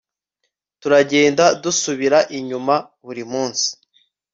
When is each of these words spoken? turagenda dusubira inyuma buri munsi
turagenda 0.81 1.45
dusubira 1.63 2.19
inyuma 2.37 2.75
buri 3.05 3.23
munsi 3.31 3.67